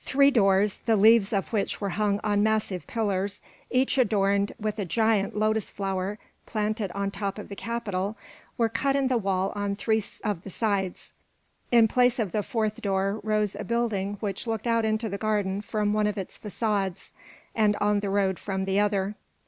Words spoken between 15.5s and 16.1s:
from one